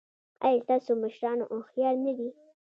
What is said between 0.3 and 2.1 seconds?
ایا ستاسو مشران هوښیار